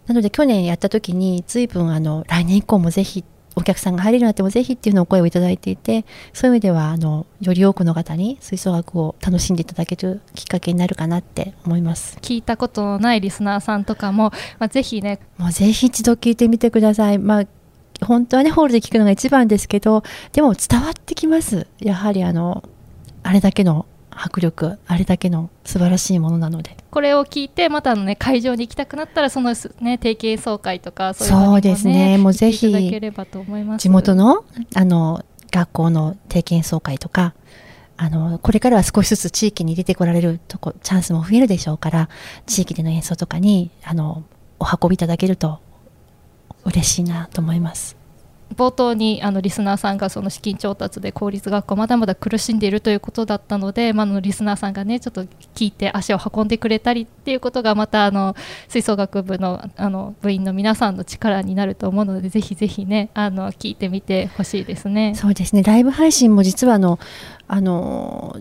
[0.06, 3.24] なので去年やった時に随分あの来年以降もぜひ
[3.56, 12.16] お客さんが入れるようになってもぜひっていうのをお声をいただいていてそういう意味ではあのより多くの方に吹奏楽を楽しんでいただけるきっかけになるかなって思います。
[12.20, 15.18] 聞いたことのないリスナーさんとかも、まあ、ぜひね。
[15.36, 17.18] もうぜひ一度聞いてみてください。
[17.18, 17.44] まあ
[18.04, 21.66] 本当はねホールで聞くのが一番ですけどでも伝わってきます。
[21.80, 22.64] やはりあの
[23.22, 26.76] あれだけの迫力あれだけの素晴らしいものなので。
[26.90, 32.68] これを聞いてまたあの、ね、会場に行きたくなったらその、ね、定期演奏会とかそういうね、ですねもうぜひ
[33.78, 34.44] 地元の
[34.74, 37.34] あの学校の定期演奏会とか
[37.96, 42.08] あのこれからは少しずつ地域に出てこられるとこチャンスも増えるでしょうから
[42.46, 44.24] 地域での演奏とかにあの
[44.58, 45.60] お運びいただけると
[46.64, 47.99] 嬉しいなと思います。
[48.56, 58.34] 冒頭にあのリスナーさんがその資金調達で公立学校まだまだ苦しんでいるということだったので、まあ、のリスナーさんがねちょっと聞いて足を運んでくれたりっていうことがまたあの
[58.68, 65.14] 吹奏楽部のあの部員の皆さんの力になると思うのでぜひぜひねあの聞いてみてほしいですね。
[65.14, 66.98] そうですねライブ配信も実はあの
[67.46, 68.36] あの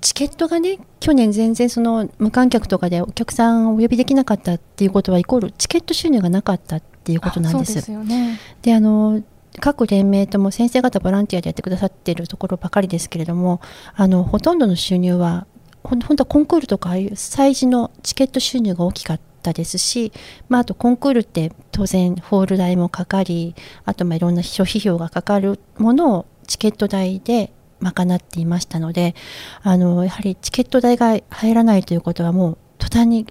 [0.00, 6.80] チケットがね去年全然その無観客とかでお客さんをお呼びできなかったっていうことはイコールチケット収入がなかった
[7.12, 7.74] いうことなんです。
[7.74, 9.22] ですよねであの
[9.60, 13.60] 各連盟とも先生方ボランティアでやってくださっているところばかりですけれども
[13.94, 15.46] あのほとんどの収入は
[15.82, 20.12] ほん本当はコンクールとかああいう催事のチケット収入が大きかったですし、
[20.48, 29.14] まあ、あとコンクールって当然ホール代もかかりあとまあいろんな諸費用がかかるものをチケット代で賄っていましたので
[29.62, 33.26] あのやはりチケット代が入らないということはもう途端に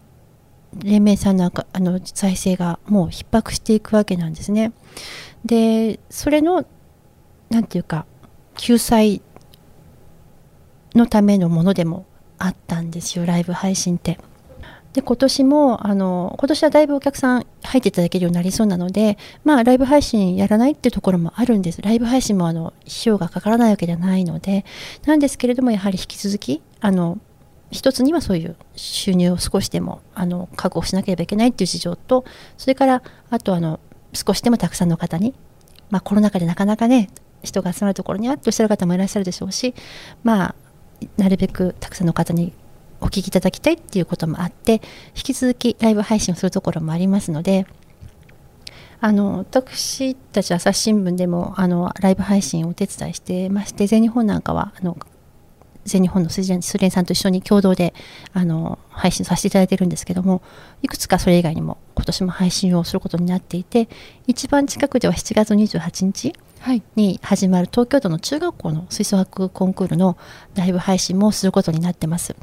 [0.75, 4.71] 連盟さんのあかあの財政がもう逼迫していくわけなんですね。
[5.45, 6.65] でそれの
[7.49, 8.05] なんていうか
[8.55, 9.21] 救済
[10.95, 12.05] のためのものでも
[12.37, 14.19] あったんですよライブ配信って。
[14.93, 24.65] で今年もあの今年はだいぶお客さん入っていただけるようになりそうなのでまあライブ配信やらないってところもあるんですライブ配信もあの費用がかからないわけではないので
[25.05, 27.19] なんですけれどもやはり引き続きあの
[27.71, 32.25] 一つにはそういう収入を少しでもあの確保しなければいけないっていう事情と
[32.57, 33.79] それからあとあの
[34.13, 35.33] 少しでもたくさんの方に、
[35.89, 37.09] まあ、コロナ禍でなかなかね
[37.43, 39.75] 人が集まるところにあっておっしゃる方もいらっしゃるでしょうし
[40.23, 40.55] まあ
[41.17, 42.53] なるべくたくさんの方に
[42.99, 44.81] お聞きいただきたいっていうこともあって
[45.15, 47.67] 引き続きライブ配信をするところもありますので
[48.99, 54.97] あの私たち朝日新聞でもあのライブ配信をお手伝いしてまして全日本なんかはあの
[55.87, 57.93] 全日本の水蓮さんと一緒に共同で
[58.33, 60.41] あの配信させていただいてるんですけども
[60.81, 63.87] いくつかそれ以外にも今年も配信をすることになっていて
[64.27, 70.17] 一番近くでは7月28日はいに始まる東京都の中学校の吹奏楽コンクールの
[70.55, 72.35] ライブ配信もすることになってます。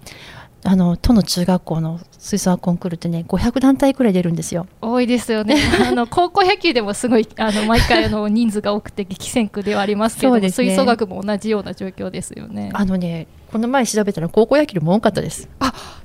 [0.66, 4.66] あの都の中学校の吹奏楽コンクールってね500団体くらい出るんですよ。
[4.80, 5.56] 多いですよね。
[5.86, 10.50] あの高校野球でもすごいあの毎回あの人数が多くて激戦区ではありますけどね。
[10.50, 12.70] 吹奏楽も同じような状況ですよね。
[12.72, 15.48] あのねこの前調べたら高校野球も多かったです。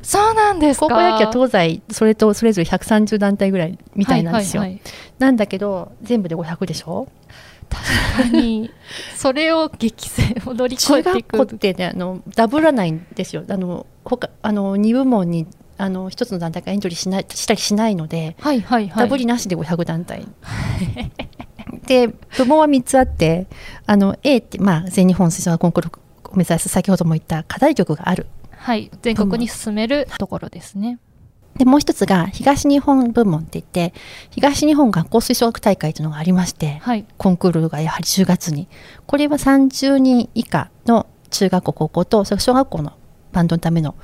[0.02, 0.88] そうなんですか。
[0.88, 4.62] 高校野球は東西それとそれぞれ130団体ぐらいみたいなんですよ。
[4.62, 4.92] はいはいはい。
[5.20, 7.08] なんだけど全部で500でしょ？
[7.70, 8.70] 確かに。
[9.16, 13.44] それを激戦 を乗り越中えてい学校っくてねあのダブらないんですよ。
[13.48, 15.48] あの他あの2部門に
[15.78, 19.04] あの1つの団体がエントリーしないしたりしないので、はいはいはい。
[19.04, 20.26] ダブりなしで500団体。
[21.88, 22.08] で
[22.38, 23.48] 部門は3つあって
[23.86, 25.92] あの A って、まあ、全日本吹奏楽コンクール
[26.26, 28.28] を目指す先ほども言った課題曲がある。
[28.52, 31.00] はい全国に進めるところですね。
[31.58, 33.94] でもう一つが東日本部門って言って
[34.30, 37.06] 東日本学校吹奏楽大会というのがありましてはい。
[37.18, 38.68] コンクールがやはり10月に。
[39.06, 42.94] これは30人以下の中学校高校とそれ小学校の
[43.32, 43.96] バンドのための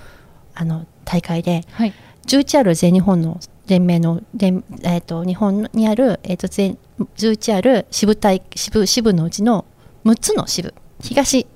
[0.54, 1.94] あの大会ではい。
[2.26, 6.78] 11ある全日本の連盟の連、えー、と日本にある、えー、と全
[7.18, 9.66] 11ある支部大支部支部のうちの
[10.06, 11.48] 6つの支部東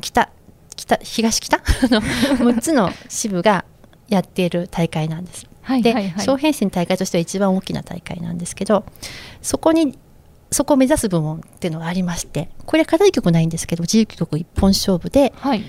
[0.00, 0.30] 北
[0.76, 1.58] 北東北？
[1.88, 3.64] の6つの支部が
[4.08, 5.42] やっている大会なんです。
[5.42, 6.24] で、はいはいはい。
[6.24, 8.84] 小編成の大会としては一番大きな大会なんですけど
[9.42, 9.98] そこに
[10.52, 15.64] そこを目指す部門っていうのがありましてこれは課題曲ないんですけど自由曲一本勝負ではい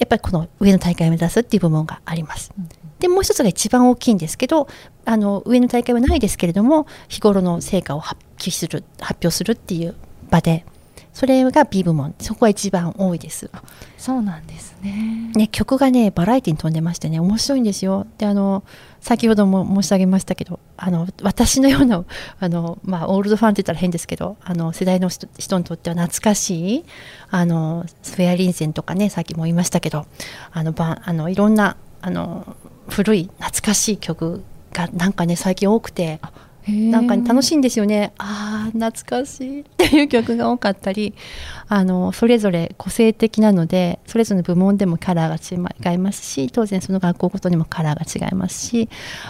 [0.00, 2.52] やっぱりこの上の大会を目指すっていう部門があります。
[2.58, 2.68] うん
[3.00, 4.68] でもう一つが一番大きいんですけど
[5.06, 9.96] あの上の大会はないですけれども日頃の成果を発揮する発表するっていう
[10.30, 10.64] 場で
[11.12, 13.50] それが B 部門そこが一番多いです。
[13.98, 18.06] そうなんですねね、曲がねバラエティに富んでましてね面白いんですよ。
[18.18, 18.64] であの
[19.00, 22.04] 先ほども申し上げましたけどあの私のような
[22.38, 26.84] あの、まあ、オールドファンって言ったら変ですけどあの世代の人人にとっては懐かしい
[27.30, 30.06] あのスフェアリンセンとかねさっきも言いましたけど
[30.52, 32.56] あのばあのいろんなあの
[32.88, 34.42] 古い懐かしい曲
[34.72, 36.20] がなんかね最近多くて
[36.68, 38.12] なんか、ね、楽しいんですよね。
[38.18, 41.14] ああ懐かしいっていう曲が多かったり
[41.68, 48.88] あのそれぞれ個性的なのでそれぞれの部門でもカラーが違いますし当然その学校ごとにもカラーが違いますし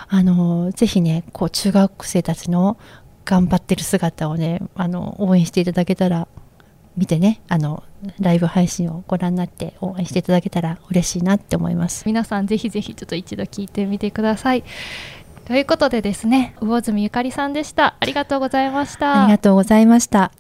[0.08, 2.76] あのぜひねこう中学生たちの
[3.24, 6.26] 頑張ってる姿をねあの応援していただけたら
[6.96, 7.82] 見てねあの
[8.18, 12.04] ライブ配信をご覧になって応援していただけたら嬉しいなって思います。
[12.06, 14.64] 皆さんぜひぜひちょっと一度聞いてみてください
[15.50, 20.30] ということでですね魚住ゆかりさんでしたありがとうございましたありがとうございました。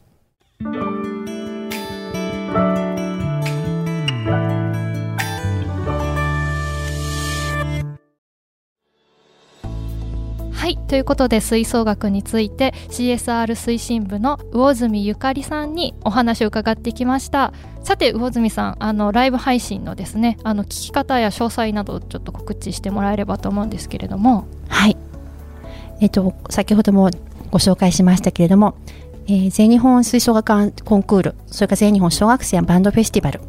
[10.52, 17.52] はいということで吹奏楽について CSR 推進部の魚住ゆかりさんにお話を伺ってきました
[17.82, 24.96] さて魚住さんあのライブ配信のですねあの聞き方や詳細などをちょっと告知してもらえればと思うんですけれどもはい。
[26.00, 27.10] えっと、先ほども
[27.50, 28.74] ご紹介しましたけれども、
[29.26, 33.40] えー全日本吹奏楽コンクール、それから全日本小学生やバンドフェスティバル、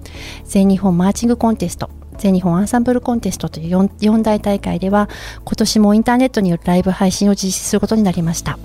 [0.46, 5.10] 全日本マーチングコンテスト、全日本アンサンブルコンテストという 4, 4大大会では、
[5.44, 8.60] 今年もインターネットによるライブ配信を実施することになりました。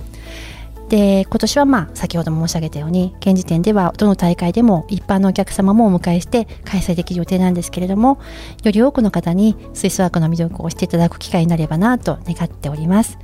[0.89, 8.19] で今年はまあ先ほども申し上げたように現時点ではどの大会でも一般のお客様もお迎えして開催できる予定なんですけれども
[8.63, 13.17] より多くの方に吹奏楽の魅力を知っていただく機会になればなと願っております。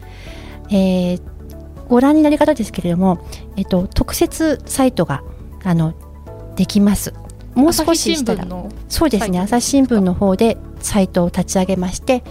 [0.70, 1.34] えー
[1.89, 3.24] ご覧になり方ですけれども、
[3.55, 5.22] えっと、特設サイトが
[5.64, 5.93] あの
[6.55, 7.14] できます。
[7.53, 8.45] もう少ししたら。
[8.45, 9.39] のそうですね。
[9.39, 12.24] 朝日新聞の方でサイトを立ち上げまして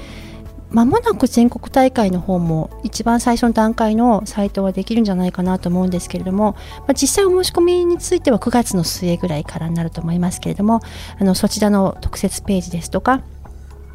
[0.73, 10.81] まもなく全国大会の方も一番最初の段階のサイトはできるんじゃないかなと思うんですけれども、まあ、実際お申し込みについては9月の末ぐらいからになると思いますけれども
[11.19, 13.23] あのそちらの特設ページですとか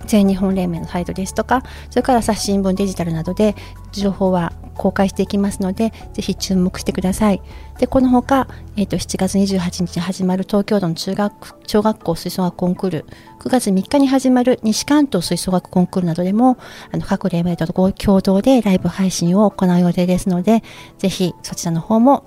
[0.08, 3.56] 全日本連盟のサイトですとかそれから朝日新聞デジタルなどで
[3.92, 7.42] 情報は公開していきますのでぜひ注目してください。
[7.80, 13.06] でこのほか、えー、と7月28日に始まる東京都の中学小学校吹奏楽コンクール
[13.40, 16.58] 9月3日に始まる西関東吹奏楽コンクールなどでも
[16.92, 20.64] あの各連盟とご共同でライブ配信を行う予定ですので
[20.98, 22.26] ぜひそちらの方も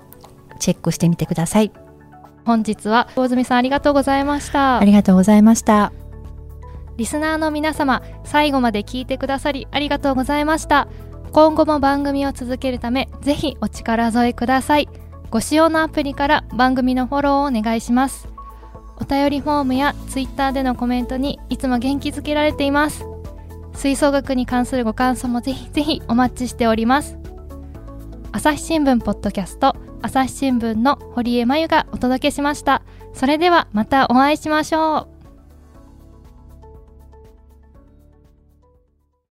[0.59, 1.71] チェックしてみてください。
[2.45, 4.79] 本日は大住さんありがとうございました。
[4.79, 6.00] ありがとうございました
[6.97, 10.87] リスナーの皆様最後まで聞いてくださりありがとうございました。
[11.31, 14.89] 今後も番組を続けるためぜひお力添えください。
[15.29, 18.27] ご使用のアプリから番組のフォローをお願いします。
[18.97, 23.05] お便りフォームやツイッターでのコメントにいつも元気づけられています。
[23.73, 27.17] 吹奏楽に関するご感想もぜひぜひお待ちしております。
[28.33, 32.81] 朝日新聞ポッドキャスト朝日新聞の堀江真由がお届けしました。
[33.13, 35.10] それではまたお会いしましょう。